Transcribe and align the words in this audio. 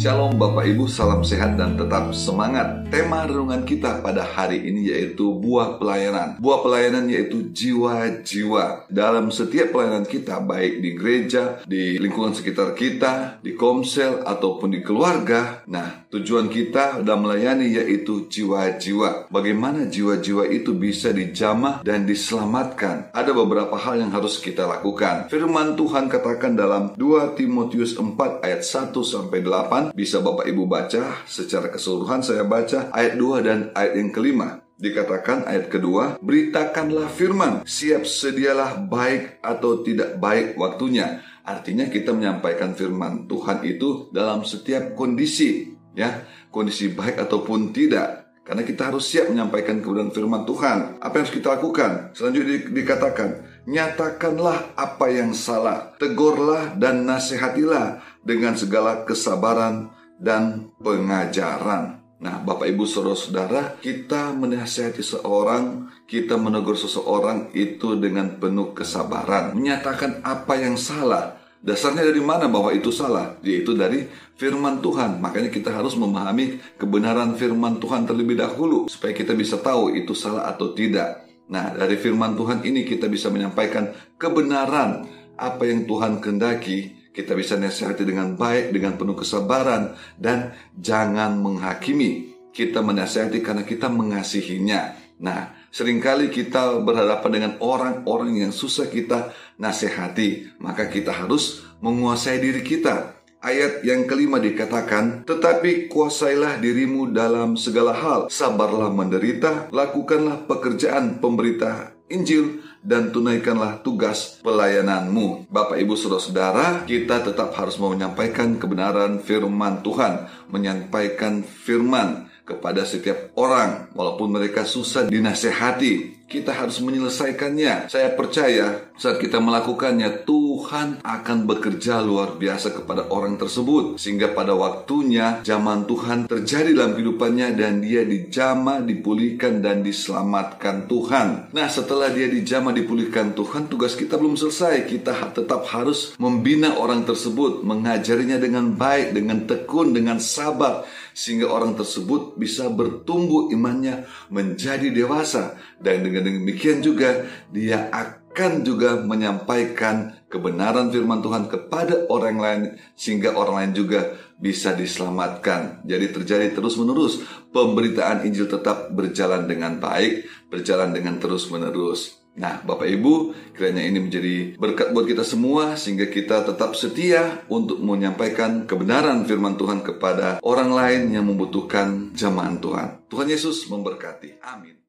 Shalom 0.00 0.40
Bapak 0.40 0.64
Ibu, 0.64 0.88
salam 0.88 1.20
sehat 1.20 1.60
dan 1.60 1.76
tetap 1.76 2.08
semangat. 2.16 2.88
Tema 2.88 3.28
renungan 3.28 3.68
kita 3.68 4.00
pada 4.00 4.24
hari 4.24 4.64
ini 4.64 4.88
yaitu 4.88 5.28
buah 5.36 5.76
pelayanan. 5.76 6.40
Buah 6.40 6.64
pelayanan 6.64 7.04
yaitu 7.12 7.52
jiwa-jiwa. 7.52 8.88
Dalam 8.88 9.28
setiap 9.28 9.76
pelayanan 9.76 10.08
kita, 10.08 10.40
baik 10.40 10.80
di 10.80 10.90
gereja, 10.96 11.60
di 11.68 12.00
lingkungan 12.00 12.32
sekitar 12.32 12.72
kita, 12.72 13.44
di 13.44 13.52
komsel, 13.52 14.24
ataupun 14.24 14.72
di 14.72 14.80
keluarga. 14.80 15.68
Nah, 15.68 16.08
tujuan 16.08 16.48
kita 16.48 17.04
dalam 17.04 17.28
melayani 17.28 17.68
yaitu 17.68 18.24
jiwa-jiwa. 18.24 19.28
Bagaimana 19.28 19.84
jiwa-jiwa 19.84 20.48
itu 20.48 20.80
bisa 20.80 21.12
dijamah 21.12 21.84
dan 21.84 22.08
diselamatkan? 22.08 23.12
Ada 23.12 23.36
beberapa 23.36 23.76
hal 23.76 24.00
yang 24.00 24.16
harus 24.16 24.40
kita 24.40 24.64
lakukan. 24.64 25.28
Firman 25.28 25.76
Tuhan 25.76 26.08
katakan 26.08 26.56
dalam 26.56 26.96
2 26.96 27.36
Timotius 27.36 28.00
4 28.00 28.40
ayat 28.40 28.64
1 28.64 28.96
sampai 29.04 29.44
8 29.44 29.89
bisa 29.94 30.22
Bapak 30.22 30.46
Ibu 30.46 30.66
baca 30.66 31.22
secara 31.26 31.68
keseluruhan 31.68 32.22
saya 32.22 32.46
baca 32.46 32.90
ayat 32.94 33.14
2 33.18 33.46
dan 33.46 33.58
ayat 33.74 33.92
yang 33.98 34.10
kelima. 34.10 34.62
Dikatakan 34.80 35.44
ayat 35.44 35.68
kedua, 35.68 36.16
beritakanlah 36.24 37.12
firman, 37.12 37.68
siap 37.68 38.08
sedialah 38.08 38.80
baik 38.88 39.44
atau 39.44 39.84
tidak 39.84 40.16
baik 40.16 40.56
waktunya. 40.56 41.20
Artinya 41.44 41.84
kita 41.92 42.16
menyampaikan 42.16 42.72
firman 42.72 43.28
Tuhan 43.28 43.60
itu 43.68 44.08
dalam 44.08 44.40
setiap 44.40 44.96
kondisi, 44.96 45.76
ya, 45.92 46.24
kondisi 46.48 46.96
baik 46.96 47.20
ataupun 47.20 47.76
tidak. 47.76 48.32
Karena 48.40 48.64
kita 48.64 48.88
harus 48.88 49.04
siap 49.04 49.28
menyampaikan 49.28 49.84
kebenaran 49.84 50.16
firman 50.16 50.48
Tuhan. 50.48 50.96
Apa 50.98 51.12
yang 51.12 51.24
harus 51.28 51.36
kita 51.36 51.48
lakukan? 51.60 52.16
Selanjutnya 52.16 52.72
dikatakan, 52.72 53.28
nyatakanlah 53.68 54.76
apa 54.76 55.06
yang 55.12 55.36
salah, 55.36 55.92
tegurlah 56.00 56.76
dan 56.76 57.04
nasihatilah 57.04 58.00
dengan 58.24 58.56
segala 58.56 59.04
kesabaran 59.04 59.92
dan 60.20 60.72
pengajaran. 60.80 62.00
Nah, 62.20 62.36
Bapak 62.44 62.68
Ibu 62.68 62.84
Saudara-saudara, 62.84 63.80
kita 63.80 64.36
menasihati 64.36 65.00
seorang, 65.00 65.88
kita 66.04 66.36
menegur 66.36 66.76
seseorang 66.76 67.48
itu 67.56 67.96
dengan 67.96 68.36
penuh 68.36 68.76
kesabaran, 68.76 69.56
menyatakan 69.56 70.20
apa 70.20 70.60
yang 70.60 70.76
salah. 70.76 71.40
Dasarnya 71.60 72.04
dari 72.04 72.20
mana 72.24 72.48
bahwa 72.48 72.72
itu 72.72 72.88
salah? 72.88 73.36
Yaitu 73.44 73.76
dari 73.76 74.08
firman 74.40 74.80
Tuhan. 74.80 75.20
Makanya 75.20 75.52
kita 75.52 75.68
harus 75.68 75.92
memahami 75.92 76.56
kebenaran 76.80 77.36
firman 77.36 77.76
Tuhan 77.76 78.08
terlebih 78.08 78.40
dahulu 78.40 78.88
supaya 78.88 79.12
kita 79.12 79.36
bisa 79.36 79.60
tahu 79.60 79.92
itu 79.92 80.16
salah 80.16 80.48
atau 80.48 80.72
tidak. 80.72 81.29
Nah, 81.50 81.74
dari 81.74 81.98
firman 81.98 82.38
Tuhan 82.38 82.62
ini 82.62 82.86
kita 82.86 83.10
bisa 83.10 83.26
menyampaikan 83.28 83.90
kebenaran 84.14 85.06
apa 85.34 85.62
yang 85.66 85.84
Tuhan 85.84 86.22
kendaki 86.22 87.00
kita 87.10 87.34
bisa 87.34 87.58
nasihati 87.58 88.06
dengan 88.06 88.38
baik, 88.38 88.70
dengan 88.70 88.94
penuh 88.94 89.18
kesabaran, 89.18 89.98
dan 90.14 90.54
jangan 90.78 91.42
menghakimi. 91.42 92.38
Kita 92.50 92.82
menasihati 92.82 93.42
karena 93.42 93.62
kita 93.66 93.90
mengasihinya. 93.90 94.94
Nah, 95.20 95.54
sering 95.74 95.98
kali 95.98 96.30
kita 96.30 96.80
berhadapan 96.82 97.30
dengan 97.30 97.52
orang-orang 97.62 98.46
yang 98.46 98.52
susah 98.54 98.86
kita 98.90 99.34
nasihati, 99.58 100.58
maka 100.62 100.86
kita 100.86 101.14
harus 101.14 101.66
menguasai 101.82 102.38
diri 102.38 102.62
kita. 102.62 103.19
Ayat 103.40 103.80
yang 103.88 104.04
kelima 104.04 104.36
dikatakan, 104.36 105.24
"Tetapi 105.24 105.88
kuasailah 105.88 106.60
dirimu 106.60 107.08
dalam 107.08 107.56
segala 107.56 107.96
hal, 107.96 108.20
sabarlah 108.28 108.92
menderita, 108.92 109.72
lakukanlah 109.72 110.44
pekerjaan 110.44 111.24
pemberita 111.24 111.96
Injil, 112.10 112.60
dan 112.82 113.14
tunaikanlah 113.14 113.86
tugas 113.86 114.42
pelayananmu. 114.42 115.46
Bapak, 115.46 115.78
Ibu, 115.78 115.94
Saudara-saudara, 115.94 116.82
kita 116.84 117.22
tetap 117.22 117.54
harus 117.54 117.78
menyampaikan 117.78 118.58
kebenaran 118.58 119.22
firman 119.22 119.80
Tuhan, 119.86 120.26
menyampaikan 120.50 121.46
firman 121.46 122.26
kepada 122.42 122.82
setiap 122.82 123.30
orang, 123.38 123.94
walaupun 123.94 124.26
mereka 124.34 124.66
susah 124.66 125.06
dinasehati, 125.06 126.19
kita 126.30 126.54
harus 126.54 126.78
menyelesaikannya. 126.78 127.90
Saya 127.90 128.14
percaya 128.14 128.86
saat 128.94 129.18
kita 129.18 129.42
melakukannya, 129.42 130.22
Tuhan 130.22 131.02
akan 131.02 131.38
bekerja 131.50 131.98
luar 132.06 132.38
biasa 132.38 132.70
kepada 132.70 133.10
orang 133.10 133.34
tersebut. 133.34 133.98
Sehingga 133.98 134.30
pada 134.30 134.54
waktunya 134.54 135.42
zaman 135.42 135.90
Tuhan 135.90 136.30
terjadi 136.30 136.70
dalam 136.70 136.94
kehidupannya 136.94 137.58
dan 137.58 137.82
dia 137.82 138.06
dijama, 138.06 138.78
dipulihkan, 138.78 139.58
dan 139.58 139.82
diselamatkan 139.82 140.86
Tuhan. 140.86 141.50
Nah 141.50 141.66
setelah 141.66 142.14
dia 142.14 142.30
dijama, 142.30 142.70
dipulihkan 142.70 143.34
Tuhan, 143.34 143.66
tugas 143.66 143.98
kita 143.98 144.14
belum 144.14 144.38
selesai. 144.38 144.86
Kita 144.86 145.34
tetap 145.34 145.66
harus 145.74 146.14
membina 146.22 146.78
orang 146.78 147.02
tersebut, 147.02 147.66
mengajarinya 147.66 148.38
dengan 148.38 148.78
baik, 148.78 149.18
dengan 149.18 149.50
tekun, 149.50 149.90
dengan 149.90 150.22
sabar. 150.22 150.86
Sehingga 151.10 151.50
orang 151.50 151.74
tersebut 151.74 152.38
bisa 152.38 152.70
bertumbuh 152.70 153.50
imannya 153.50 154.06
menjadi 154.30 154.94
dewasa. 154.94 155.58
Dan 155.80 156.04
dengan 156.04 156.19
demikian 156.22 156.84
juga 156.84 157.26
dia 157.48 157.88
akan 157.90 158.62
juga 158.62 159.00
menyampaikan 159.02 160.20
kebenaran 160.30 160.94
firman 160.94 161.20
Tuhan 161.20 161.50
kepada 161.50 162.06
orang 162.06 162.38
lain 162.38 162.62
sehingga 162.94 163.34
orang 163.34 163.56
lain 163.66 163.72
juga 163.74 164.00
bisa 164.40 164.72
diselamatkan. 164.72 165.84
Jadi 165.84 166.06
terjadi 166.14 166.54
terus-menerus 166.56 167.20
pemberitaan 167.52 168.24
Injil 168.24 168.48
tetap 168.48 168.88
berjalan 168.94 169.44
dengan 169.44 169.76
baik, 169.82 170.24
berjalan 170.48 170.96
dengan 170.96 171.20
terus-menerus. 171.20 172.20
Nah, 172.40 172.62
Bapak 172.62 172.88
Ibu, 172.88 173.34
kiranya 173.52 173.84
ini 173.84 174.00
menjadi 174.00 174.54
berkat 174.56 174.94
buat 174.96 175.04
kita 175.04 175.26
semua 175.26 175.76
sehingga 175.76 176.08
kita 176.08 176.46
tetap 176.46 176.78
setia 176.78 177.42
untuk 177.52 177.82
menyampaikan 177.82 178.64
kebenaran 178.64 179.26
firman 179.28 179.58
Tuhan 179.58 179.84
kepada 179.84 180.40
orang 180.40 180.70
lain 180.72 181.02
yang 181.12 181.28
membutuhkan 181.28 182.14
jamahan 182.16 182.62
Tuhan. 182.62 182.88
Tuhan 183.12 183.28
Yesus 183.28 183.68
memberkati. 183.68 184.40
Amin. 184.40 184.79